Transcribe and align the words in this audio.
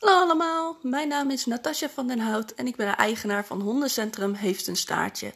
Hallo 0.00 0.20
allemaal, 0.20 0.78
mijn 0.82 1.08
naam 1.08 1.30
is 1.30 1.46
Natasja 1.46 1.88
van 1.88 2.06
den 2.06 2.18
Hout 2.18 2.50
en 2.50 2.66
ik 2.66 2.76
ben 2.76 2.86
de 2.86 2.92
eigenaar 2.92 3.46
van 3.46 3.60
Hondencentrum 3.60 4.34
Heeft 4.34 4.66
een 4.66 4.76
Staartje. 4.76 5.32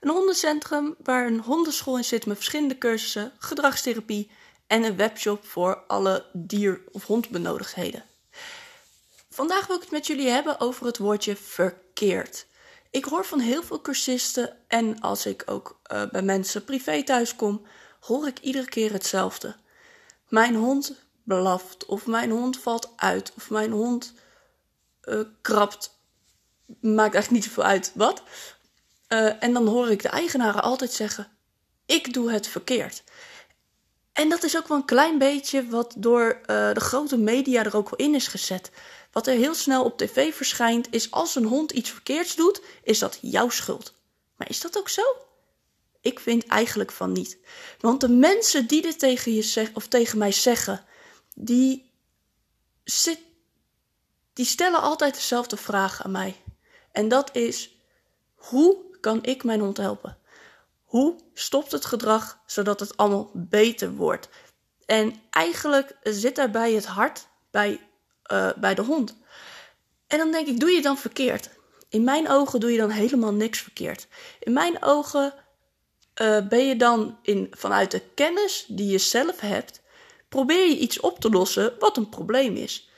Een 0.00 0.10
hondencentrum 0.10 0.94
waar 1.02 1.26
een 1.26 1.40
hondenschool 1.40 1.96
in 1.96 2.04
zit 2.04 2.26
met 2.26 2.36
verschillende 2.36 2.78
cursussen, 2.78 3.32
gedragstherapie 3.38 4.30
en 4.66 4.82
een 4.82 4.96
webshop 4.96 5.46
voor 5.46 5.76
alle 5.86 6.24
dier- 6.32 6.82
of 6.92 7.06
hondbenodigdheden. 7.06 8.04
Vandaag 9.30 9.66
wil 9.66 9.76
ik 9.76 9.82
het 9.82 9.90
met 9.90 10.06
jullie 10.06 10.28
hebben 10.28 10.60
over 10.60 10.86
het 10.86 10.98
woordje 10.98 11.36
verkeerd. 11.36 12.46
Ik 12.90 13.04
hoor 13.04 13.24
van 13.24 13.40
heel 13.40 13.62
veel 13.62 13.80
cursisten 13.80 14.56
en 14.68 15.00
als 15.00 15.26
ik 15.26 15.42
ook 15.46 15.80
uh, 15.92 16.02
bij 16.10 16.22
mensen 16.22 16.64
privé 16.64 17.02
thuis 17.02 17.36
kom, 17.36 17.66
hoor 18.00 18.26
ik 18.26 18.38
iedere 18.38 18.68
keer 18.68 18.92
hetzelfde. 18.92 19.56
Mijn 20.28 20.54
hond 20.54 21.05
blaft, 21.26 21.86
of 21.86 22.06
mijn 22.06 22.30
hond 22.30 22.58
valt 22.58 22.92
uit, 22.96 23.32
of 23.36 23.50
mijn 23.50 23.72
hond 23.72 24.12
uh, 25.04 25.20
krabt. 25.42 25.98
Maakt 26.80 27.14
eigenlijk 27.14 27.30
niet 27.30 27.44
zoveel 27.44 27.62
uit 27.62 27.92
wat. 27.94 28.22
Uh, 29.08 29.42
en 29.42 29.52
dan 29.52 29.66
hoor 29.66 29.90
ik 29.90 30.02
de 30.02 30.08
eigenaren 30.08 30.62
altijd 30.62 30.92
zeggen: 30.92 31.28
Ik 31.86 32.12
doe 32.12 32.30
het 32.30 32.46
verkeerd. 32.46 33.02
En 34.12 34.28
dat 34.28 34.42
is 34.42 34.56
ook 34.56 34.68
wel 34.68 34.76
een 34.76 34.84
klein 34.84 35.18
beetje 35.18 35.68
wat 35.68 35.94
door 35.96 36.40
uh, 36.40 36.72
de 36.72 36.80
grote 36.80 37.16
media 37.16 37.64
er 37.64 37.76
ook 37.76 37.90
wel 37.90 38.06
in 38.06 38.14
is 38.14 38.28
gezet. 38.28 38.70
Wat 39.12 39.26
er 39.26 39.34
heel 39.34 39.54
snel 39.54 39.84
op 39.84 39.98
tv 39.98 40.34
verschijnt, 40.34 40.86
is 40.90 41.10
als 41.10 41.34
een 41.34 41.44
hond 41.44 41.70
iets 41.70 41.90
verkeerds 41.90 42.34
doet, 42.36 42.60
is 42.82 42.98
dat 42.98 43.18
jouw 43.20 43.48
schuld. 43.48 43.94
Maar 44.36 44.48
is 44.48 44.60
dat 44.60 44.78
ook 44.78 44.88
zo? 44.88 45.02
Ik 46.00 46.20
vind 46.20 46.46
eigenlijk 46.46 46.92
van 46.92 47.12
niet. 47.12 47.38
Want 47.80 48.00
de 48.00 48.08
mensen 48.08 48.66
die 48.66 48.82
dit 48.82 48.98
tegen 48.98 49.34
je 49.34 49.42
zeggen 49.42 49.76
of 49.76 49.86
tegen 49.86 50.18
mij 50.18 50.32
zeggen, 50.32 50.84
die, 51.38 51.92
zit, 52.84 53.20
die 54.32 54.46
stellen 54.46 54.80
altijd 54.80 55.14
dezelfde 55.14 55.56
vraag 55.56 56.04
aan 56.04 56.10
mij. 56.10 56.36
En 56.92 57.08
dat 57.08 57.36
is: 57.36 57.70
hoe 58.34 58.76
kan 59.00 59.24
ik 59.24 59.44
mijn 59.44 59.60
hond 59.60 59.76
helpen? 59.76 60.18
Hoe 60.84 61.16
stopt 61.34 61.72
het 61.72 61.84
gedrag 61.84 62.38
zodat 62.46 62.80
het 62.80 62.96
allemaal 62.96 63.30
beter 63.34 63.94
wordt? 63.94 64.28
En 64.86 65.14
eigenlijk 65.30 65.96
zit 66.02 66.36
daarbij 66.36 66.72
het 66.72 66.86
hart 66.86 67.26
bij, 67.50 67.80
uh, 68.32 68.52
bij 68.56 68.74
de 68.74 68.82
hond. 68.82 69.16
En 70.06 70.18
dan 70.18 70.32
denk 70.32 70.46
ik, 70.46 70.60
doe 70.60 70.70
je 70.70 70.82
dan 70.82 70.98
verkeerd? 70.98 71.50
In 71.88 72.04
mijn 72.04 72.28
ogen 72.28 72.60
doe 72.60 72.72
je 72.72 72.78
dan 72.78 72.90
helemaal 72.90 73.32
niks 73.32 73.60
verkeerd. 73.60 74.06
In 74.38 74.52
mijn 74.52 74.82
ogen 74.82 75.34
uh, 76.22 76.46
ben 76.48 76.66
je 76.66 76.76
dan 76.76 77.18
in, 77.22 77.46
vanuit 77.50 77.90
de 77.90 78.02
kennis 78.14 78.64
die 78.68 78.90
je 78.90 78.98
zelf 78.98 79.40
hebt, 79.40 79.80
probeer 80.28 80.68
je 80.68 80.78
iets 80.78 81.00
op 81.00 81.18
te 81.18 81.30
lossen 81.30 81.74
wat 81.78 81.96
een 81.96 82.08
probleem 82.08 82.56
is. 82.56 82.90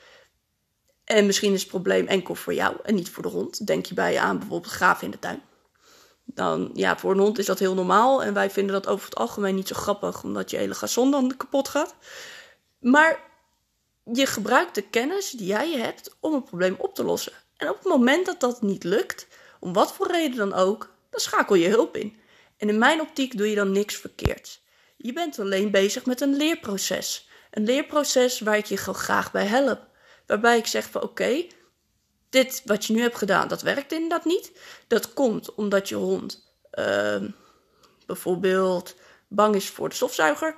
En 1.03 1.25
misschien 1.25 1.53
is 1.53 1.61
het 1.61 1.69
probleem 1.69 2.07
enkel 2.07 2.35
voor 2.35 2.53
jou 2.53 2.75
en 2.83 2.95
niet 2.95 3.09
voor 3.09 3.23
de 3.23 3.29
hond. 3.29 3.67
Denk 3.67 3.85
je 3.85 3.93
bij 3.93 4.13
je 4.13 4.19
aan 4.19 4.39
bijvoorbeeld 4.39 4.73
graven 4.73 5.05
in 5.05 5.11
de 5.11 5.19
tuin. 5.19 5.41
Dan, 6.25 6.69
ja, 6.73 6.97
voor 6.97 7.11
een 7.11 7.19
hond 7.19 7.39
is 7.39 7.45
dat 7.45 7.59
heel 7.59 7.73
normaal. 7.73 8.23
En 8.23 8.33
wij 8.33 8.49
vinden 8.49 8.73
dat 8.73 8.87
over 8.87 9.05
het 9.05 9.17
algemeen 9.17 9.55
niet 9.55 9.67
zo 9.67 9.75
grappig, 9.75 10.23
omdat 10.23 10.49
je 10.49 10.57
hele 10.57 10.73
gazon 10.73 11.11
dan 11.11 11.37
kapot 11.37 11.67
gaat. 11.67 11.95
Maar 12.79 13.19
je 14.13 14.25
gebruikt 14.25 14.75
de 14.75 14.81
kennis 14.81 15.31
die 15.31 15.47
jij 15.47 15.71
hebt 15.71 16.15
om 16.19 16.33
een 16.33 16.43
probleem 16.43 16.75
op 16.77 16.95
te 16.95 17.03
lossen. 17.03 17.33
En 17.57 17.69
op 17.69 17.75
het 17.75 17.87
moment 17.87 18.25
dat 18.25 18.39
dat 18.39 18.61
niet 18.61 18.83
lukt, 18.83 19.27
om 19.59 19.73
wat 19.73 19.93
voor 19.93 20.11
reden 20.11 20.37
dan 20.37 20.53
ook, 20.53 20.93
dan 21.09 21.19
schakel 21.19 21.55
je 21.55 21.67
hulp 21.67 21.95
in. 21.95 22.19
En 22.57 22.69
in 22.69 22.77
mijn 22.77 23.01
optiek 23.01 23.37
doe 23.37 23.49
je 23.49 23.55
dan 23.55 23.71
niks 23.71 23.95
verkeerds. 23.95 24.61
Je 25.01 25.13
bent 25.13 25.39
alleen 25.39 25.71
bezig 25.71 26.05
met 26.05 26.21
een 26.21 26.35
leerproces. 26.35 27.29
Een 27.51 27.63
leerproces 27.63 28.39
waar 28.39 28.57
ik 28.57 28.65
je 28.65 28.77
graag 28.77 29.31
bij 29.31 29.45
help. 29.45 29.87
Waarbij 30.25 30.57
ik 30.57 30.67
zeg 30.67 30.89
van 30.89 31.01
oké, 31.01 31.45
dit 32.29 32.61
wat 32.65 32.85
je 32.85 32.93
nu 32.93 33.01
hebt 33.01 33.17
gedaan, 33.17 33.47
dat 33.47 33.61
werkt 33.61 33.91
inderdaad 33.91 34.25
niet. 34.25 34.51
Dat 34.87 35.13
komt 35.13 35.55
omdat 35.55 35.89
je 35.89 35.95
hond 35.95 36.53
uh, 36.73 37.21
bijvoorbeeld 38.05 38.95
bang 39.27 39.55
is 39.55 39.69
voor 39.69 39.89
de 39.89 39.95
stofzuiger. 39.95 40.55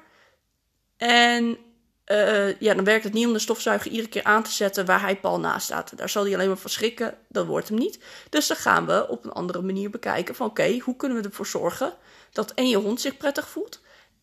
En 0.98 1.58
uh, 2.06 2.60
ja, 2.60 2.74
dan 2.74 2.84
werkt 2.84 3.04
het 3.04 3.14
niet 3.14 3.28
om 3.28 3.34
de 3.34 3.40
stofzuiger 3.40 3.92
iedere 3.92 4.10
keer 4.10 4.24
aan 4.24 4.44
te 4.44 4.52
zetten 4.52 4.86
waar 4.86 5.02
hij 5.02 5.20
pal 5.20 5.40
naast 5.40 5.66
staat. 5.66 5.98
Daar 5.98 6.10
zal 6.10 6.24
hij 6.24 6.34
alleen 6.34 6.48
maar 6.48 6.58
van 6.58 6.70
schrikken. 6.70 7.18
Dat 7.30 7.46
wordt 7.46 7.68
hem 7.68 7.78
niet. 7.78 8.00
Dus 8.30 8.48
dan 8.48 8.58
gaan 8.58 8.86
we 8.86 9.08
op 9.08 9.26
een 9.26 9.32
andere 9.32 9.62
manier 9.62 9.90
bekijken 9.90 10.36
van 10.36 10.48
oké, 10.48 10.80
hoe 10.80 10.96
kunnen 10.96 11.18
we 11.22 11.24
ervoor 11.24 11.48
zorgen 11.48 11.94
dat 12.32 12.52
en 12.52 12.70
je 12.70 12.78
hond 12.78 13.02
zich 13.02 13.18
prettig 13.18 13.50
voelt. 13.50 13.82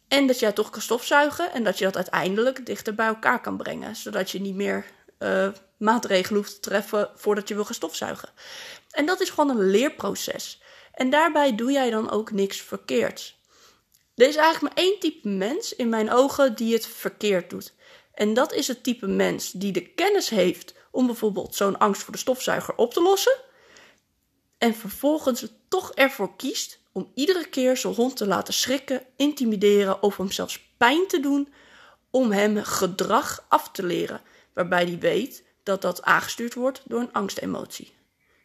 En 0.09 0.27
dat 0.27 0.39
jij 0.39 0.53
toch 0.53 0.71
kan 0.71 0.83
stofzuigen 0.83 1.53
en 1.53 1.65
dat 1.65 1.79
je 1.79 1.85
dat 1.85 1.97
uiteindelijk 1.97 2.67
dichter 2.67 2.95
bij 2.95 3.07
elkaar 3.07 3.41
kan 3.41 3.57
brengen. 3.57 3.97
Zodat 3.97 4.31
je 4.31 4.41
niet 4.41 4.55
meer 4.55 4.87
uh, 5.19 5.49
maatregelen 5.77 6.41
hoeft 6.41 6.55
te 6.55 6.61
treffen 6.61 7.11
voordat 7.15 7.49
je 7.49 7.55
wil 7.55 7.65
gaan 7.65 7.75
stofzuigen. 7.75 8.29
En 8.91 9.07
dat 9.07 9.21
is 9.21 9.31
gewoon 9.31 9.51
een 9.51 9.71
leerproces. 9.71 10.63
En 10.93 11.11
daarbij 11.11 11.55
doe 11.55 11.73
jij 11.73 11.91
dan 11.91 12.11
ook 12.11 12.31
niks 12.31 12.61
verkeerds. 12.61 13.39
Er 14.15 14.29
is 14.29 14.37
eigenlijk 14.37 14.75
maar 14.75 14.85
één 14.85 14.99
type 14.99 15.29
mens 15.29 15.75
in 15.75 15.89
mijn 15.89 16.11
ogen 16.11 16.55
die 16.55 16.75
het 16.75 16.87
verkeerd 16.87 17.51
doet. 17.51 17.73
En 18.15 18.35
dat 18.35 18.53
is 18.53 18.69
het 18.69 18.83
type 18.83 19.07
mens 19.07 19.53
die 19.53 19.73
de 19.73 19.89
kennis 19.89 20.29
heeft 20.29 20.75
om 20.91 21.07
bijvoorbeeld 21.07 21.55
zo'n 21.55 21.79
angst 21.79 22.03
voor 22.03 22.13
de 22.13 22.19
stofzuiger 22.19 22.75
op 22.75 22.93
te 22.93 23.03
lossen. 23.03 23.37
En 24.59 24.75
vervolgens 24.75 25.47
toch 25.69 25.93
ervoor 25.93 26.37
kiest 26.37 26.79
om 26.99 27.11
iedere 27.15 27.49
keer 27.49 27.77
zijn 27.77 27.95
hond 27.95 28.17
te 28.17 28.27
laten 28.27 28.55
schrikken, 28.55 29.03
intimideren 29.17 30.03
of 30.03 30.17
hem 30.17 30.31
zelfs 30.31 30.61
pijn 30.77 31.07
te 31.07 31.21
doen 31.21 31.53
om 32.11 32.33
hem 32.33 32.65
gedrag 32.65 33.45
af 33.49 33.71
te 33.71 33.83
leren. 33.83 34.21
Waarbij 34.53 34.85
hij 34.85 34.99
weet 34.99 35.45
dat 35.63 35.83
dat 35.83 36.03
aangestuurd 36.03 36.55
wordt 36.55 36.83
door 36.85 37.01
een 37.01 37.13
angstemotie. 37.13 37.93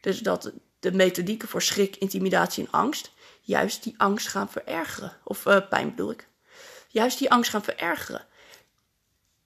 Dus 0.02 0.20
dat 0.20 0.52
de 0.80 0.92
methodieken 0.92 1.48
voor 1.48 1.62
schrik, 1.62 1.96
intimidatie 1.96 2.66
en 2.66 2.72
angst 2.72 3.12
juist 3.42 3.84
die 3.84 3.94
angst 3.98 4.28
gaan 4.28 4.50
verergeren. 4.50 5.18
Of 5.24 5.46
uh, 5.46 5.68
pijn 5.70 5.90
bedoel 5.90 6.12
ik. 6.12 6.28
Juist 6.88 7.18
die 7.18 7.32
angst 7.32 7.50
gaan 7.50 7.64
verergeren. 7.64 8.26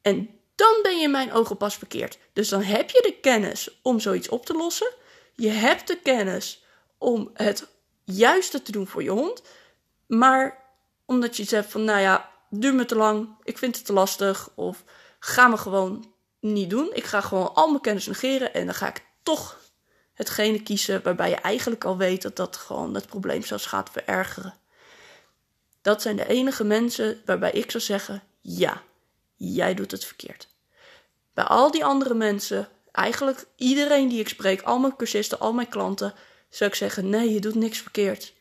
En 0.01 0.29
dan 0.55 0.79
ben 0.81 0.97
je 0.97 1.03
in 1.03 1.11
mijn 1.11 1.33
ogen 1.33 1.57
pas 1.57 1.75
verkeerd. 1.75 2.17
Dus 2.33 2.49
dan 2.49 2.61
heb 2.61 2.89
je 2.89 3.01
de 3.01 3.19
kennis 3.21 3.79
om 3.81 3.99
zoiets 3.99 4.29
op 4.29 4.45
te 4.45 4.53
lossen. 4.53 4.91
Je 5.35 5.49
hebt 5.49 5.87
de 5.87 5.99
kennis 5.99 6.63
om 6.97 7.29
het 7.33 7.67
juiste 8.15 8.61
te 8.61 8.71
doen 8.71 8.87
voor 8.87 9.03
je 9.03 9.09
hond. 9.09 9.41
Maar 10.07 10.63
omdat 11.05 11.37
je 11.37 11.43
zegt 11.43 11.71
van, 11.71 11.83
nou 11.83 11.99
ja, 11.99 12.29
duur 12.49 12.73
me 12.73 12.85
te 12.85 12.95
lang, 12.95 13.29
ik 13.43 13.57
vind 13.57 13.75
het 13.75 13.85
te 13.85 13.93
lastig. 13.93 14.49
Of 14.55 14.83
ga 15.19 15.47
me 15.47 15.57
gewoon 15.57 16.13
niet 16.39 16.69
doen. 16.69 16.89
Ik 16.93 17.03
ga 17.03 17.21
gewoon 17.21 17.53
al 17.53 17.69
mijn 17.69 17.81
kennis 17.81 18.07
negeren 18.07 18.53
en 18.53 18.65
dan 18.65 18.75
ga 18.75 18.87
ik 18.87 19.05
toch 19.23 19.59
hetgene 20.13 20.63
kiezen 20.63 21.03
waarbij 21.03 21.29
je 21.29 21.35
eigenlijk 21.35 21.83
al 21.83 21.97
weet 21.97 22.21
dat 22.21 22.35
dat 22.35 22.55
gewoon 22.55 22.93
het 22.93 23.07
probleem 23.07 23.43
zelfs 23.43 23.65
gaat 23.65 23.89
verergeren. 23.89 24.53
Dat 25.81 26.01
zijn 26.01 26.15
de 26.15 26.27
enige 26.27 26.63
mensen 26.63 27.21
waarbij 27.25 27.51
ik 27.51 27.71
zou 27.71 27.83
zeggen: 27.83 28.23
ja, 28.41 28.81
jij 29.35 29.73
doet 29.73 29.91
het 29.91 30.05
verkeerd. 30.05 30.47
Bij 31.33 31.43
al 31.43 31.71
die 31.71 31.85
andere 31.85 32.13
mensen, 32.13 32.67
eigenlijk 32.91 33.45
iedereen 33.55 34.07
die 34.07 34.19
ik 34.19 34.29
spreek, 34.29 34.61
al 34.61 34.79
mijn 34.79 34.95
cursisten, 34.95 35.39
al 35.39 35.53
mijn 35.53 35.69
klanten, 35.69 36.13
zou 36.49 36.69
ik 36.69 36.75
zeggen: 36.75 37.09
nee, 37.09 37.33
je 37.33 37.39
doet 37.39 37.55
niks 37.55 37.77
verkeerd. 37.79 38.33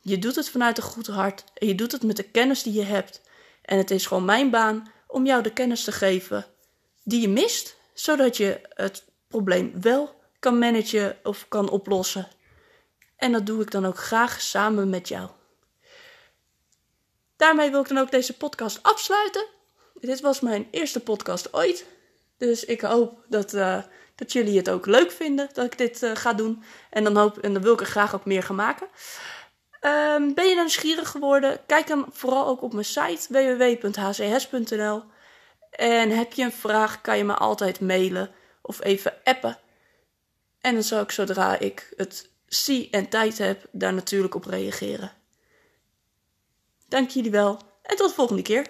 Je 0.00 0.18
doet 0.18 0.36
het 0.36 0.50
vanuit 0.50 0.76
een 0.76 0.82
goed 0.82 1.06
hart 1.06 1.44
en 1.54 1.66
je 1.66 1.74
doet 1.74 1.92
het 1.92 2.02
met 2.02 2.16
de 2.16 2.22
kennis 2.22 2.62
die 2.62 2.72
je 2.72 2.82
hebt. 2.82 3.20
En 3.62 3.78
het 3.78 3.90
is 3.90 4.06
gewoon 4.06 4.24
mijn 4.24 4.50
baan 4.50 4.92
om 5.06 5.26
jou 5.26 5.42
de 5.42 5.52
kennis 5.52 5.84
te 5.84 5.92
geven 5.92 6.46
die 7.04 7.20
je 7.20 7.28
mist, 7.28 7.76
zodat 7.94 8.36
je 8.36 8.60
het 8.68 9.04
probleem 9.28 9.80
wel 9.80 10.20
kan 10.38 10.58
managen 10.58 11.16
of 11.22 11.48
kan 11.48 11.70
oplossen. 11.70 12.28
En 13.16 13.32
dat 13.32 13.46
doe 13.46 13.62
ik 13.62 13.70
dan 13.70 13.86
ook 13.86 13.98
graag 13.98 14.40
samen 14.40 14.90
met 14.90 15.08
jou. 15.08 15.30
Daarmee 17.36 17.70
wil 17.70 17.80
ik 17.80 17.88
dan 17.88 17.98
ook 17.98 18.10
deze 18.10 18.36
podcast 18.36 18.82
afsluiten. 18.82 19.46
Dit 20.00 20.20
was 20.20 20.40
mijn 20.40 20.68
eerste 20.70 21.00
podcast 21.00 21.54
ooit. 21.54 21.86
Dus 22.38 22.64
ik 22.64 22.80
hoop 22.80 23.24
dat, 23.28 23.54
uh, 23.54 23.82
dat 24.22 24.32
jullie 24.32 24.56
het 24.56 24.70
ook 24.70 24.86
leuk 24.86 25.10
vinden 25.10 25.48
dat 25.52 25.64
ik 25.64 25.78
dit 25.78 26.02
uh, 26.02 26.10
ga 26.14 26.32
doen. 26.32 26.62
En 26.90 27.04
dan, 27.04 27.16
hoop, 27.16 27.38
en 27.38 27.52
dan 27.52 27.62
wil 27.62 27.72
ik 27.72 27.80
er 27.80 27.86
graag 27.86 28.14
ook 28.14 28.24
meer 28.24 28.42
gaan 28.42 28.56
maken. 28.56 28.86
Um, 29.80 30.34
ben 30.34 30.44
je 30.44 30.54
dan 30.54 30.64
nieuwsgierig 30.64 31.08
geworden? 31.08 31.60
Kijk 31.66 31.86
dan 31.86 32.06
vooral 32.10 32.46
ook 32.46 32.62
op 32.62 32.72
mijn 32.72 32.84
site 32.84 33.26
www.hcs.nl. 33.28 35.02
En 35.70 36.10
heb 36.10 36.32
je 36.32 36.42
een 36.42 36.52
vraag, 36.52 37.00
kan 37.00 37.16
je 37.16 37.24
me 37.24 37.34
altijd 37.34 37.80
mailen 37.80 38.30
of 38.60 38.84
even 38.84 39.14
appen. 39.24 39.58
En 40.60 40.74
dan 40.74 40.82
zal 40.82 41.02
ik 41.02 41.10
zodra 41.10 41.58
ik 41.58 41.92
het 41.96 42.30
zie 42.46 42.90
en 42.90 43.08
tijd 43.08 43.38
heb, 43.38 43.66
daar 43.72 43.94
natuurlijk 43.94 44.34
op 44.34 44.44
reageren. 44.44 45.12
Dank 46.88 47.10
jullie 47.10 47.30
wel 47.30 47.60
en 47.82 47.96
tot 47.96 48.08
de 48.08 48.14
volgende 48.14 48.42
keer. 48.42 48.66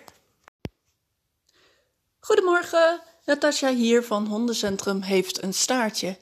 Goedemorgen, 2.21 3.01
Natasja 3.25 3.75
hier 3.75 4.05
van 4.05 4.27
Hondencentrum 4.27 5.03
heeft 5.03 5.43
een 5.43 5.55
staartje. 5.55 6.17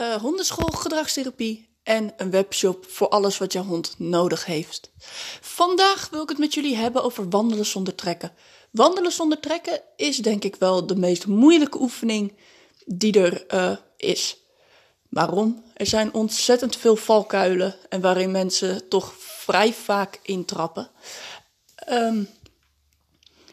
Uh, 0.00 0.14
hondenschool, 0.14 0.68
gedragstherapie 0.68 1.68
en 1.82 2.12
een 2.16 2.30
webshop 2.30 2.86
voor 2.88 3.08
alles 3.08 3.38
wat 3.38 3.52
jouw 3.52 3.64
hond 3.64 3.94
nodig 3.98 4.44
heeft. 4.44 4.90
Vandaag 5.40 6.08
wil 6.10 6.22
ik 6.22 6.28
het 6.28 6.38
met 6.38 6.54
jullie 6.54 6.76
hebben 6.76 7.02
over 7.02 7.28
wandelen 7.28 7.66
zonder 7.66 7.94
trekken. 7.94 8.32
Wandelen 8.70 9.12
zonder 9.12 9.40
trekken 9.40 9.80
is 9.96 10.16
denk 10.16 10.44
ik 10.44 10.56
wel 10.56 10.86
de 10.86 10.96
meest 10.96 11.26
moeilijke 11.26 11.80
oefening 11.80 12.36
die 12.86 13.20
er 13.20 13.54
uh, 13.54 13.76
is. 13.96 14.36
Waarom? 15.08 15.64
Er 15.74 15.86
zijn 15.86 16.14
ontzettend 16.14 16.76
veel 16.76 16.96
valkuilen 16.96 17.74
en 17.88 18.00
waarin 18.00 18.30
mensen 18.30 18.88
toch 18.88 19.14
vrij 19.18 19.72
vaak 19.72 20.20
intrappen. 20.22 20.90
Um, 21.90 22.28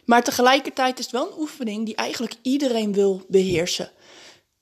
maar 0.09 0.23
tegelijkertijd 0.23 0.99
is 0.99 1.05
het 1.05 1.13
wel 1.13 1.27
een 1.27 1.39
oefening 1.39 1.85
die 1.85 1.95
eigenlijk 1.95 2.35
iedereen 2.41 2.93
wil 2.93 3.21
beheersen. 3.27 3.91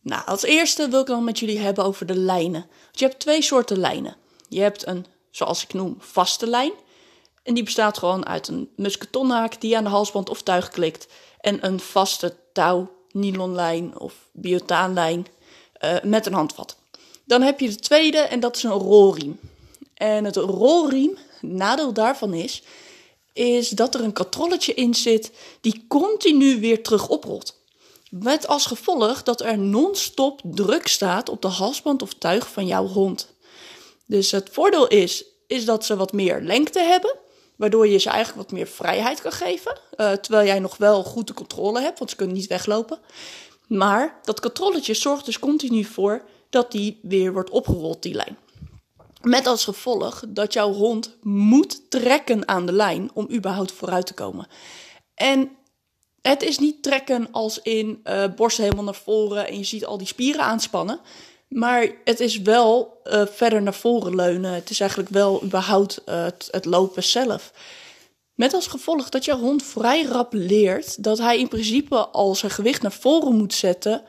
Nou, 0.01 0.25
als 0.25 0.43
eerste 0.43 0.89
wil 0.89 1.01
ik 1.01 1.05
dan 1.05 1.23
met 1.23 1.39
jullie 1.39 1.59
hebben 1.59 1.83
over 1.83 2.05
de 2.05 2.15
lijnen. 2.17 2.65
Je 2.91 3.05
hebt 3.05 3.19
twee 3.19 3.41
soorten 3.41 3.79
lijnen. 3.79 4.15
Je 4.49 4.61
hebt 4.61 4.87
een, 4.87 5.05
zoals 5.31 5.63
ik 5.63 5.73
noem, 5.73 5.95
vaste 5.99 6.47
lijn. 6.47 6.71
En 7.43 7.53
die 7.53 7.63
bestaat 7.63 7.97
gewoon 7.97 8.25
uit 8.25 8.47
een 8.47 8.69
musketonhaak 8.75 9.61
die 9.61 9.77
aan 9.77 9.83
de 9.83 9.89
halsband 9.89 10.29
of 10.29 10.41
tuig 10.41 10.69
klikt. 10.69 11.07
En 11.39 11.65
een 11.65 11.79
vaste 11.79 12.35
touw, 12.53 12.91
nylonlijn 13.11 13.99
of 13.99 14.13
biotaanlijn 14.31 15.27
uh, 15.83 15.95
met 16.03 16.25
een 16.25 16.33
handvat. 16.33 16.77
Dan 17.25 17.41
heb 17.41 17.59
je 17.59 17.69
de 17.69 17.75
tweede 17.75 18.19
en 18.19 18.39
dat 18.39 18.55
is 18.55 18.63
een 18.63 18.71
rolriem. 18.71 19.39
En 19.93 20.23
het 20.25 20.35
rolriem, 20.35 21.17
nadeel 21.41 21.93
daarvan 21.93 22.33
is, 22.33 22.63
is 23.37 23.69
dat 23.69 23.93
er 23.95 24.03
een 24.03 24.13
katrolletje 24.13 24.73
in 24.73 24.93
zit 24.93 25.31
die 25.61 25.85
continu 25.87 26.59
weer 26.59 26.83
terug 26.83 27.07
oprolt. 27.09 27.55
Met 28.09 28.47
als 28.47 28.65
gevolg 28.65 29.23
dat 29.23 29.41
er 29.41 29.57
non-stop 29.57 30.41
druk 30.43 30.87
staat 30.87 31.29
op 31.29 31.41
de 31.41 31.47
halsband 31.47 32.01
of 32.01 32.13
tuig 32.13 32.47
van 32.47 32.67
jouw 32.67 32.87
hond. 32.87 33.33
Dus 34.05 34.31
het 34.31 34.49
voordeel 34.51 34.87
is, 34.87 35.25
is 35.47 35.65
dat 35.65 35.85
ze 35.85 35.95
wat 35.95 36.13
meer 36.13 36.41
lengte 36.41 36.79
hebben, 36.79 37.15
waardoor 37.55 37.87
je 37.87 37.97
ze 37.97 38.09
eigenlijk 38.09 38.49
wat 38.49 38.57
meer 38.57 38.67
vrijheid 38.67 39.21
kan 39.21 39.31
geven. 39.31 39.79
Uh, 39.97 40.11
terwijl 40.11 40.45
jij 40.45 40.59
nog 40.59 40.77
wel 40.77 41.03
goed 41.03 41.27
de 41.27 41.33
controle 41.33 41.81
hebt, 41.81 41.97
want 41.97 42.09
ze 42.09 42.15
kunnen 42.15 42.35
niet 42.35 42.47
weglopen. 42.47 42.99
Maar 43.67 44.19
dat 44.23 44.39
katrolletje 44.39 44.93
zorgt 44.93 45.25
dus 45.25 45.39
continu 45.39 45.83
voor 45.83 46.23
dat 46.49 46.71
die 46.71 46.99
weer 47.01 47.33
wordt 47.33 47.49
opgerold, 47.49 48.01
die 48.03 48.13
lijn. 48.13 48.37
Met 49.27 49.47
als 49.47 49.63
gevolg 49.63 50.23
dat 50.27 50.53
jouw 50.53 50.73
hond 50.73 51.17
moet 51.21 51.89
trekken 51.89 52.47
aan 52.47 52.65
de 52.65 52.71
lijn 52.71 53.09
om 53.13 53.27
überhaupt 53.31 53.71
vooruit 53.71 54.05
te 54.05 54.13
komen. 54.13 54.47
En 55.13 55.49
het 56.21 56.43
is 56.43 56.59
niet 56.59 56.83
trekken 56.83 57.27
als 57.31 57.61
in 57.61 58.01
uh, 58.03 58.23
borst 58.35 58.57
helemaal 58.57 58.83
naar 58.83 58.95
voren 58.95 59.47
en 59.47 59.57
je 59.57 59.63
ziet 59.63 59.85
al 59.85 59.97
die 59.97 60.07
spieren 60.07 60.41
aanspannen. 60.41 60.99
Maar 61.47 61.91
het 62.03 62.19
is 62.19 62.41
wel 62.41 63.01
uh, 63.03 63.25
verder 63.25 63.61
naar 63.61 63.73
voren 63.73 64.15
leunen. 64.15 64.53
Het 64.53 64.69
is 64.69 64.79
eigenlijk 64.79 65.09
wel 65.09 65.43
überhaupt 65.43 66.01
uh, 66.05 66.23
het, 66.23 66.47
het, 66.51 66.65
lopen 66.65 67.03
zelf. 67.03 67.51
Met 68.33 68.53
als 68.53 68.67
gevolg 68.67 69.09
dat 69.09 69.25
je 69.25 69.35
hond 69.35 69.63
vrij 69.63 70.03
rap 70.03 70.33
leert 70.33 71.03
dat 71.03 71.17
hij 71.17 71.39
in 71.39 71.47
principe 71.47 72.07
al 72.07 72.35
zijn 72.35 72.51
gewicht 72.51 72.81
naar 72.81 72.91
voren 72.91 73.35
moet 73.35 73.53
zetten 73.53 74.03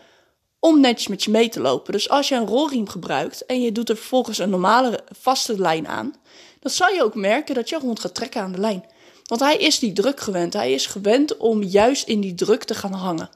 om 0.61 0.81
netjes 0.81 1.09
met 1.09 1.25
je 1.25 1.31
mee 1.31 1.49
te 1.49 1.61
lopen. 1.61 1.93
Dus 1.93 2.09
als 2.09 2.29
je 2.29 2.35
een 2.35 2.47
rolriem 2.47 2.89
gebruikt 2.89 3.47
en 3.47 3.61
je 3.61 3.73
doet 3.73 3.89
er 3.89 3.97
vervolgens 3.97 4.39
een 4.39 4.51
normale 4.51 5.01
vaste 5.19 5.59
lijn 5.59 5.89
aan, 5.89 6.15
dan 6.61 6.73
zal 6.73 6.89
je 6.89 7.03
ook 7.03 7.15
merken 7.15 7.55
dat 7.55 7.69
je 7.69 7.79
hond 7.79 8.01
gaat 8.01 8.15
trekken 8.15 8.43
aan 8.43 8.53
de 8.53 8.61
lijn. 8.61 8.85
Want 9.25 9.41
hij 9.41 9.57
is 9.57 9.79
die 9.79 9.93
druk 9.93 10.21
gewend. 10.21 10.53
Hij 10.53 10.73
is 10.73 10.87
gewend 10.87 11.37
om 11.37 11.63
juist 11.63 12.07
in 12.07 12.21
die 12.21 12.35
druk 12.35 12.65
te 12.65 12.75
gaan 12.75 12.93
hangen. 12.93 13.31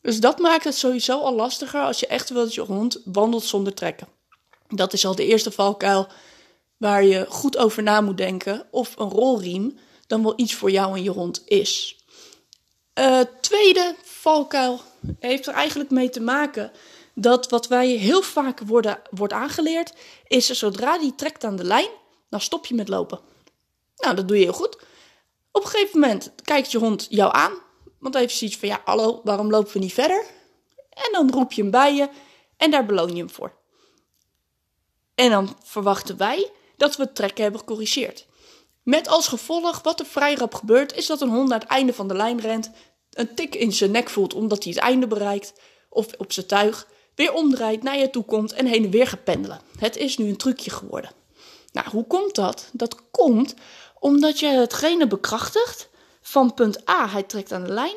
Dus 0.00 0.20
dat 0.20 0.38
maakt 0.38 0.64
het 0.64 0.76
sowieso 0.76 1.20
al 1.20 1.34
lastiger 1.34 1.80
als 1.80 2.00
je 2.00 2.06
echt 2.06 2.30
wilt 2.30 2.44
dat 2.44 2.54
je 2.54 2.60
hond 2.60 3.00
wandelt 3.04 3.44
zonder 3.44 3.74
trekken. 3.74 4.08
Dat 4.68 4.92
is 4.92 5.06
al 5.06 5.14
de 5.14 5.26
eerste 5.26 5.50
valkuil 5.50 6.06
waar 6.76 7.04
je 7.04 7.26
goed 7.28 7.56
over 7.56 7.82
na 7.82 8.00
moet 8.00 8.16
denken 8.16 8.66
of 8.70 8.94
een 8.96 9.08
rolriem 9.08 9.78
dan 10.06 10.22
wel 10.22 10.32
iets 10.36 10.54
voor 10.54 10.70
jou 10.70 10.96
en 10.96 11.02
je 11.02 11.10
hond 11.10 11.42
is. 11.44 11.99
Uh, 13.00 13.20
tweede 13.40 13.94
valkuil 14.02 14.80
heeft 15.18 15.46
er 15.46 15.54
eigenlijk 15.54 15.90
mee 15.90 16.10
te 16.10 16.20
maken 16.20 16.72
dat 17.14 17.48
wat 17.48 17.68
wij 17.68 17.88
heel 17.88 18.22
vaak 18.22 18.60
worden, 18.60 19.02
wordt 19.10 19.32
aangeleerd, 19.32 19.92
is 20.26 20.46
zodra 20.46 20.98
die 20.98 21.14
trekt 21.14 21.44
aan 21.44 21.56
de 21.56 21.64
lijn, 21.64 21.88
dan 22.28 22.40
stop 22.40 22.66
je 22.66 22.74
met 22.74 22.88
lopen. 22.88 23.20
Nou, 23.96 24.16
dat 24.16 24.28
doe 24.28 24.36
je 24.36 24.42
heel 24.42 24.52
goed. 24.52 24.76
Op 25.52 25.62
een 25.62 25.68
gegeven 25.68 26.00
moment 26.00 26.32
kijkt 26.44 26.72
je 26.72 26.78
hond 26.78 27.06
jou 27.10 27.34
aan, 27.34 27.52
want 27.98 28.14
heeft 28.14 28.36
zoiets 28.36 28.56
van, 28.56 28.68
ja, 28.68 28.80
hallo, 28.84 29.20
waarom 29.24 29.50
lopen 29.50 29.72
we 29.72 29.78
niet 29.78 29.92
verder? 29.92 30.24
En 30.90 31.12
dan 31.12 31.30
roep 31.30 31.52
je 31.52 31.62
hem 31.62 31.70
bij 31.70 31.94
je 31.94 32.08
en 32.56 32.70
daar 32.70 32.86
beloon 32.86 33.10
je 33.10 33.16
hem 33.16 33.30
voor. 33.30 33.52
En 35.14 35.30
dan 35.30 35.56
verwachten 35.64 36.16
wij 36.16 36.50
dat 36.76 36.96
we 36.96 37.02
het 37.02 37.14
trekken 37.14 37.42
hebben 37.42 37.60
gecorrigeerd. 37.60 38.26
Met 38.82 39.08
als 39.08 39.28
gevolg, 39.28 39.82
wat 39.82 40.00
er 40.00 40.06
vrij 40.06 40.34
rap 40.34 40.54
gebeurt, 40.54 40.96
is 40.96 41.06
dat 41.06 41.20
een 41.20 41.28
hond 41.28 41.48
naar 41.48 41.60
het 41.60 41.68
einde 41.68 41.92
van 41.92 42.08
de 42.08 42.14
lijn 42.14 42.40
rent, 42.40 42.70
een 43.10 43.34
tik 43.34 43.54
in 43.54 43.72
zijn 43.72 43.90
nek 43.90 44.08
voelt 44.08 44.34
omdat 44.34 44.64
hij 44.64 44.72
het 44.72 44.82
einde 44.82 45.06
bereikt, 45.06 45.52
of 45.88 46.06
op 46.18 46.32
zijn 46.32 46.46
tuig, 46.46 46.88
weer 47.14 47.32
omdraait, 47.32 47.82
naar 47.82 47.98
je 47.98 48.10
toe 48.10 48.24
komt 48.24 48.52
en 48.52 48.66
heen 48.66 48.84
en 48.84 48.90
weer 48.90 49.06
gaat 49.06 49.24
pendelen. 49.24 49.60
Het 49.78 49.96
is 49.96 50.18
nu 50.18 50.28
een 50.28 50.36
trucje 50.36 50.70
geworden. 50.70 51.10
Nou, 51.72 51.88
hoe 51.90 52.06
komt 52.06 52.34
dat? 52.34 52.68
Dat 52.72 53.10
komt 53.10 53.54
omdat 53.98 54.40
je 54.40 54.46
hetgene 54.46 55.06
bekrachtigt 55.06 55.88
van 56.20 56.54
punt 56.54 56.88
A, 56.88 57.08
hij 57.08 57.22
trekt 57.22 57.52
aan 57.52 57.64
de 57.64 57.72
lijn, 57.72 57.96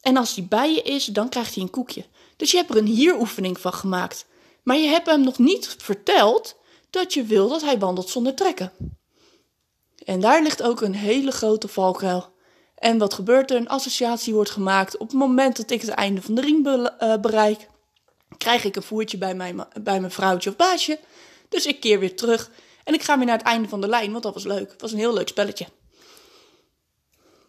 en 0.00 0.16
als 0.16 0.34
hij 0.34 0.46
bij 0.48 0.72
je 0.72 0.82
is, 0.82 1.04
dan 1.04 1.28
krijgt 1.28 1.54
hij 1.54 1.62
een 1.62 1.70
koekje. 1.70 2.04
Dus 2.36 2.50
je 2.50 2.56
hebt 2.56 2.70
er 2.70 2.76
een 2.76 2.86
hieroefening 2.86 3.60
van 3.60 3.72
gemaakt. 3.72 4.26
Maar 4.62 4.76
je 4.76 4.88
hebt 4.88 5.06
hem 5.06 5.20
nog 5.20 5.38
niet 5.38 5.74
verteld 5.78 6.56
dat 6.90 7.14
je 7.14 7.22
wil 7.22 7.48
dat 7.48 7.62
hij 7.62 7.78
wandelt 7.78 8.08
zonder 8.08 8.34
trekken. 8.34 8.72
En 10.04 10.20
daar 10.20 10.42
ligt 10.42 10.62
ook 10.62 10.80
een 10.80 10.94
hele 10.94 11.30
grote 11.30 11.68
valkuil. 11.68 12.34
En 12.76 12.98
wat 12.98 13.14
gebeurt 13.14 13.50
er? 13.50 13.56
Een 13.56 13.68
associatie 13.68 14.34
wordt 14.34 14.50
gemaakt. 14.50 14.96
Op 14.96 15.08
het 15.08 15.16
moment 15.16 15.56
dat 15.56 15.70
ik 15.70 15.80
het 15.80 15.90
einde 15.90 16.22
van 16.22 16.34
de 16.34 16.40
ring 16.40 16.66
eh, 16.66 17.16
bereik, 17.16 17.68
krijg 18.36 18.64
ik 18.64 18.76
een 18.76 18.82
voertje 18.82 19.18
bij 19.18 19.34
mijn, 19.34 19.66
bij 19.82 20.00
mijn 20.00 20.12
vrouwtje 20.12 20.50
of 20.50 20.56
baasje. 20.56 20.98
Dus 21.48 21.66
ik 21.66 21.80
keer 21.80 21.98
weer 21.98 22.16
terug 22.16 22.50
en 22.84 22.94
ik 22.94 23.02
ga 23.02 23.16
weer 23.16 23.26
naar 23.26 23.38
het 23.38 23.46
einde 23.46 23.68
van 23.68 23.80
de 23.80 23.88
lijn, 23.88 24.10
want 24.10 24.22
dat 24.22 24.34
was 24.34 24.44
leuk. 24.44 24.70
Het 24.70 24.80
was 24.80 24.92
een 24.92 24.98
heel 24.98 25.14
leuk 25.14 25.28
spelletje. 25.28 25.66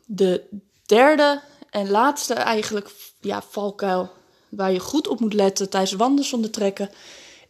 De 0.05 0.43
derde 0.85 1.41
en 1.69 1.89
laatste 1.89 2.33
eigenlijk 2.33 2.91
ja, 3.19 3.41
valkuil 3.41 4.11
waar 4.49 4.71
je 4.71 4.79
goed 4.79 5.07
op 5.07 5.19
moet 5.19 5.33
letten 5.33 5.69
tijdens 5.69 5.93
wandelen 5.93 6.25
zonder 6.25 6.51
trekken, 6.51 6.89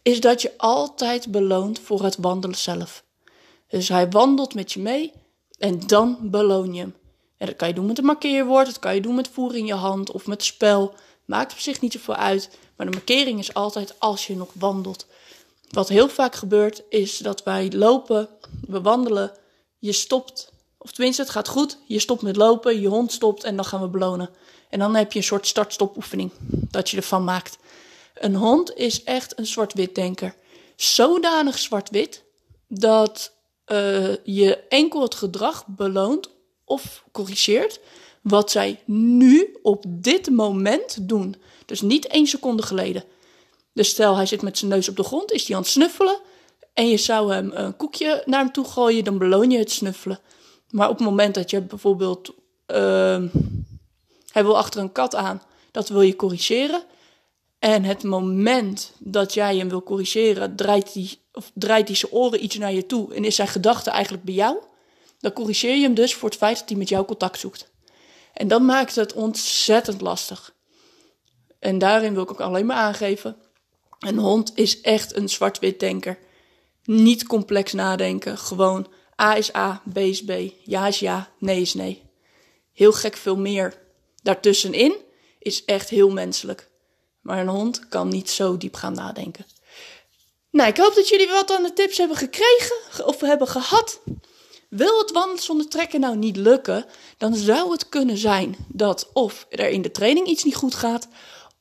is 0.02 0.20
dat 0.20 0.42
je 0.42 0.52
altijd 0.56 1.30
beloont 1.30 1.78
voor 1.78 2.02
het 2.02 2.16
wandelen 2.16 2.56
zelf. 2.56 3.04
Dus 3.68 3.88
hij 3.88 4.10
wandelt 4.10 4.54
met 4.54 4.72
je 4.72 4.80
mee 4.80 5.12
en 5.58 5.86
dan 5.86 6.18
beloon 6.22 6.74
je 6.74 6.80
hem. 6.80 6.94
En 7.38 7.46
dat 7.46 7.56
kan 7.56 7.68
je 7.68 7.74
doen 7.74 7.86
met 7.86 7.98
een 7.98 8.04
markeerwoord, 8.04 8.66
dat 8.66 8.78
kan 8.78 8.94
je 8.94 9.00
doen 9.00 9.14
met 9.14 9.28
voer 9.28 9.56
in 9.56 9.66
je 9.66 9.74
hand 9.74 10.10
of 10.10 10.26
met 10.26 10.44
spel. 10.44 10.94
Maakt 11.24 11.52
op 11.52 11.58
zich 11.58 11.80
niet 11.80 11.92
zoveel 11.92 12.14
uit. 12.14 12.50
Maar 12.76 12.86
de 12.86 12.96
markering 12.96 13.38
is 13.38 13.54
altijd 13.54 13.94
als 14.00 14.26
je 14.26 14.36
nog 14.36 14.50
wandelt. 14.52 15.06
Wat 15.70 15.88
heel 15.88 16.08
vaak 16.08 16.34
gebeurt 16.34 16.82
is 16.88 17.18
dat 17.18 17.42
wij 17.42 17.72
lopen, 17.72 18.28
we 18.66 18.80
wandelen, 18.80 19.32
je 19.78 19.92
stopt. 19.92 20.52
Of 20.78 20.92
tenminste, 20.92 21.22
het 21.22 21.30
gaat 21.30 21.48
goed. 21.48 21.78
Je 21.86 21.98
stopt 21.98 22.22
met 22.22 22.36
lopen, 22.36 22.80
je 22.80 22.88
hond 22.88 23.12
stopt 23.12 23.44
en 23.44 23.56
dan 23.56 23.64
gaan 23.64 23.80
we 23.80 23.88
belonen. 23.88 24.30
En 24.68 24.78
dan 24.78 24.94
heb 24.94 25.12
je 25.12 25.18
een 25.18 25.24
soort 25.24 25.46
start-stop 25.46 25.96
oefening 25.96 26.30
dat 26.70 26.90
je 26.90 26.96
ervan 26.96 27.24
maakt. 27.24 27.58
Een 28.14 28.34
hond 28.34 28.74
is 28.74 29.02
echt 29.02 29.38
een 29.38 29.46
zwart-wit 29.46 29.94
denker. 29.94 30.34
Zodanig 30.76 31.58
zwart-wit 31.58 32.24
dat 32.68 33.32
uh, 33.66 34.16
je 34.24 34.58
enkel 34.68 35.02
het 35.02 35.14
gedrag 35.14 35.66
beloont 35.66 36.30
of 36.68 37.04
corrigeert 37.12 37.80
wat 38.22 38.50
zij 38.50 38.82
nu 38.84 39.56
op 39.62 39.84
dit 39.88 40.30
moment 40.30 41.08
doen. 41.08 41.36
Dus 41.66 41.80
niet 41.80 42.06
één 42.06 42.26
seconde 42.26 42.62
geleden. 42.62 43.04
Dus 43.72 43.88
stel 43.88 44.16
hij 44.16 44.26
zit 44.26 44.42
met 44.42 44.58
zijn 44.58 44.70
neus 44.70 44.88
op 44.88 44.96
de 44.96 45.02
grond, 45.02 45.32
is 45.32 45.46
hij 45.46 45.56
aan 45.56 45.62
het 45.62 45.70
snuffelen 45.70 46.20
en 46.74 46.88
je 46.88 46.96
zou 46.96 47.32
hem 47.32 47.50
een 47.54 47.76
koekje 47.76 48.22
naar 48.26 48.40
hem 48.40 48.52
toe 48.52 48.64
gooien, 48.64 49.04
dan 49.04 49.18
beloon 49.18 49.50
je 49.50 49.58
het 49.58 49.70
snuffelen. 49.70 50.20
Maar 50.70 50.88
op 50.88 50.98
het 50.98 51.06
moment 51.06 51.34
dat 51.34 51.50
je 51.50 51.60
bijvoorbeeld 51.60 52.28
uh, 52.66 53.22
hij 54.32 54.44
wil 54.44 54.56
achter 54.56 54.80
een 54.80 54.92
kat 54.92 55.14
aan, 55.14 55.42
dat 55.70 55.88
wil 55.88 56.00
je 56.00 56.16
corrigeren. 56.16 56.82
En 57.58 57.84
het 57.84 58.02
moment 58.02 58.92
dat 58.98 59.34
jij 59.34 59.56
hem 59.56 59.68
wil 59.68 59.82
corrigeren, 59.82 60.56
draait 60.56 60.94
hij, 60.94 61.16
of 61.32 61.50
draait 61.54 61.88
hij 61.88 61.96
zijn 61.96 62.12
oren 62.12 62.44
iets 62.44 62.58
naar 62.58 62.72
je 62.72 62.86
toe 62.86 63.14
en 63.14 63.24
is 63.24 63.36
zijn 63.36 63.48
gedachte 63.48 63.90
eigenlijk 63.90 64.24
bij 64.24 64.34
jou 64.34 64.56
dan 65.18 65.32
corrigeer 65.32 65.74
je 65.74 65.82
hem 65.82 65.94
dus 65.94 66.14
voor 66.14 66.28
het 66.28 66.38
feit 66.38 66.58
dat 66.58 66.68
hij 66.68 66.78
met 66.78 66.88
jou 66.88 67.04
contact 67.04 67.38
zoekt. 67.38 67.70
En 68.32 68.48
dat 68.48 68.62
maakt 68.62 68.94
het 68.94 69.12
ontzettend 69.12 70.00
lastig. 70.00 70.54
En 71.58 71.78
daarin 71.78 72.14
wil 72.14 72.22
ik 72.22 72.30
ook 72.30 72.40
alleen 72.40 72.66
maar 72.66 72.76
aangeven: 72.76 73.36
een 73.98 74.18
hond 74.18 74.52
is 74.54 74.80
echt 74.80 75.16
een 75.16 75.28
zwart-wit 75.28 75.80
denker. 75.80 76.18
Niet 76.84 77.26
complex 77.26 77.72
nadenken, 77.72 78.38
gewoon 78.38 78.86
A 79.22 79.36
is 79.36 79.54
A, 79.54 79.82
B 79.92 79.96
is 79.96 80.24
B, 80.24 80.32
ja 80.64 80.86
is 80.86 80.98
ja, 80.98 81.30
nee 81.38 81.60
is 81.60 81.74
nee. 81.74 82.02
Heel 82.72 82.92
gek 82.92 83.16
veel 83.16 83.36
meer. 83.36 83.78
Daartussenin 84.22 84.96
is 85.38 85.64
echt 85.64 85.88
heel 85.88 86.10
menselijk. 86.10 86.68
Maar 87.20 87.38
een 87.38 87.48
hond 87.48 87.88
kan 87.88 88.08
niet 88.08 88.30
zo 88.30 88.56
diep 88.56 88.74
gaan 88.74 88.94
nadenken. 88.94 89.46
Nou, 90.50 90.68
ik 90.68 90.76
hoop 90.76 90.94
dat 90.94 91.08
jullie 91.08 91.28
wat 91.28 91.50
aan 91.50 91.62
de 91.62 91.72
tips 91.72 91.98
hebben 91.98 92.16
gekregen 92.16 93.06
of 93.06 93.20
hebben 93.20 93.48
gehad. 93.48 94.00
Wil 94.68 94.98
het 94.98 95.12
wandelen 95.12 95.42
zonder 95.42 95.68
trekken 95.68 96.00
nou 96.00 96.16
niet 96.16 96.36
lukken, 96.36 96.84
dan 97.16 97.34
zou 97.34 97.70
het 97.70 97.88
kunnen 97.88 98.16
zijn 98.16 98.56
dat 98.68 99.10
of 99.12 99.46
er 99.48 99.68
in 99.68 99.82
de 99.82 99.90
training 99.90 100.26
iets 100.26 100.44
niet 100.44 100.56
goed 100.56 100.74
gaat, 100.74 101.08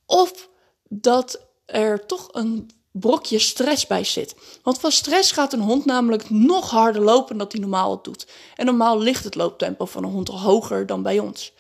of 0.06 0.50
dat 0.90 1.42
er 1.66 2.06
toch 2.06 2.28
een 2.32 2.70
brokje 2.92 3.40
stress 3.40 3.88
bij 3.88 4.04
zit. 4.04 4.36
Want 4.64 4.80
van 4.80 4.92
stress 4.92 5.32
gaat 5.32 5.54
een 5.54 5.62
hond 5.62 5.86
namelijk 5.86 6.30
nog 6.30 6.70
harder 6.70 7.02
lopen 7.02 7.38
dan 7.38 7.48
hij 7.50 7.60
normaal 7.60 8.02
doet. 8.02 8.28
En 8.56 8.66
normaal 8.66 9.00
ligt 9.00 9.24
het 9.24 9.36
looptempo 9.36 9.86
van 9.86 10.04
een 10.04 10.12
hond 10.12 10.30
al 10.30 10.40
hoger 10.40 10.86
dan 10.86 11.04
bij 11.04 11.20
ons. 11.20 11.54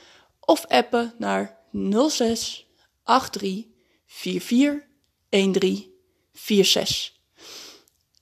of 0.52 0.66
appen 0.66 1.14
naar 1.18 1.58
06 2.08 2.66
83 3.04 3.64
44 4.06 4.82
1346. 5.28 7.12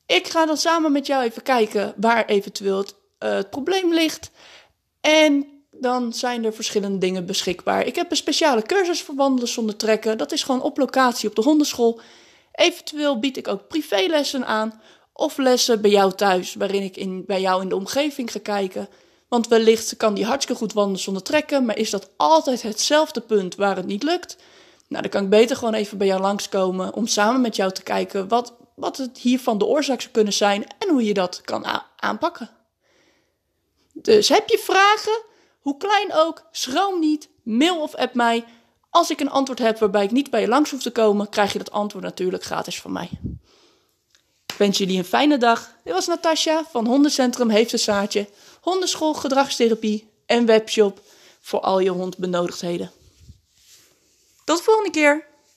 Ik 0.07 0.27
ga 0.27 0.47
dan 0.47 0.57
samen 0.57 0.93
met 0.93 1.07
jou 1.07 1.25
even 1.25 1.43
kijken 1.43 1.95
waar 1.97 2.25
eventueel 2.25 2.77
het, 2.77 2.95
uh, 3.19 3.31
het 3.31 3.51
probleem 3.51 3.95
ligt. 3.95 4.31
En 5.01 5.47
dan 5.71 6.13
zijn 6.13 6.45
er 6.45 6.55
verschillende 6.55 6.99
dingen 6.99 7.27
beschikbaar. 7.27 7.87
Ik 7.87 7.95
heb 7.95 8.11
een 8.11 8.17
speciale 8.17 8.63
cursus 8.63 9.03
voor 9.03 9.15
wandelen 9.15 9.49
zonder 9.49 9.77
trekken. 9.77 10.19
Dat 10.19 10.33
is 10.33 10.43
gewoon 10.43 10.63
op 10.63 10.79
locatie 10.79 11.29
op 11.29 11.35
de 11.35 11.43
hondenschool. 11.43 12.01
Eventueel 12.53 13.19
bied 13.19 13.37
ik 13.37 13.49
ook 13.49 13.69
privélessen 13.69 14.47
aan. 14.47 14.81
Of 15.13 15.37
lessen 15.37 15.81
bij 15.81 15.91
jou 15.91 16.13
thuis, 16.13 16.55
waarin 16.55 16.83
ik 16.83 16.97
in, 16.97 17.25
bij 17.27 17.41
jou 17.41 17.63
in 17.63 17.69
de 17.69 17.77
omgeving 17.77 18.33
ga 18.33 18.39
kijken. 18.43 18.89
Want 19.31 19.49
wellicht 19.49 19.97
kan 19.97 20.15
die 20.15 20.25
hartstikke 20.25 20.61
goed 20.61 20.73
wandelen 20.73 21.01
zonder 21.01 21.23
trekken, 21.23 21.65
maar 21.65 21.77
is 21.77 21.91
dat 21.91 22.11
altijd 22.17 22.63
hetzelfde 22.63 23.21
punt 23.21 23.55
waar 23.55 23.77
het 23.77 23.87
niet 23.87 24.03
lukt? 24.03 24.37
Nou, 24.89 25.03
dan 25.03 25.11
kan 25.11 25.23
ik 25.23 25.31
beter 25.31 25.57
gewoon 25.57 25.75
even 25.75 25.99
bij 25.99 26.07
jou 26.07 26.21
langskomen 26.21 26.95
om 26.95 27.07
samen 27.07 27.41
met 27.41 27.57
jou 27.57 27.73
te 27.73 27.83
kijken 27.83 28.29
wat, 28.29 28.55
wat 28.75 28.97
het 28.97 29.19
hiervan 29.19 29.59
de 29.59 29.65
oorzaak 29.65 30.01
zou 30.01 30.13
kunnen 30.13 30.33
zijn 30.33 30.67
en 30.79 30.89
hoe 30.89 31.05
je 31.05 31.15
dat 31.15 31.41
kan 31.41 31.83
aanpakken. 31.97 32.51
Dus 33.93 34.29
heb 34.29 34.49
je 34.49 34.59
vragen, 34.59 35.23
hoe 35.61 35.77
klein 35.77 36.13
ook, 36.13 36.45
schroom 36.51 37.01
niet, 37.01 37.29
mail 37.43 37.83
of 37.83 37.95
app 37.95 38.15
mij. 38.15 38.45
Als 38.91 39.11
ik 39.11 39.21
een 39.21 39.31
antwoord 39.31 39.59
heb 39.59 39.79
waarbij 39.79 40.05
ik 40.05 40.11
niet 40.11 40.31
bij 40.31 40.41
je 40.41 40.49
langs 40.49 40.71
hoef 40.71 40.83
te 40.83 40.93
komen, 40.93 41.29
krijg 41.29 41.53
je 41.53 41.59
dat 41.59 41.71
antwoord 41.71 42.05
natuurlijk 42.05 42.45
gratis 42.45 42.81
van 42.81 42.93
mij. 42.93 43.11
Wens 44.57 44.79
jullie 44.79 44.99
een 44.99 45.05
fijne 45.05 45.39
dag. 45.39 45.71
Dit 45.85 45.93
was 45.93 46.07
Natasja 46.07 46.65
van 46.71 46.87
Hondencentrum 46.87 47.51
Heeft 47.51 47.73
een 47.73 47.79
Zaadje, 47.79 48.29
hondenschool, 48.61 49.15
gedragstherapie 49.15 50.11
en 50.27 50.47
webshop 50.47 51.01
voor 51.41 51.61
al 51.61 51.81
je 51.81 51.91
hondbenodigdheden. 51.91 52.91
Tot 54.45 54.57
de 54.57 54.63
volgende 54.63 54.91
keer! 54.91 55.30